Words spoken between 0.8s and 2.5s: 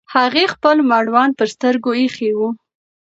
مړوند پر سترګو ایښی و.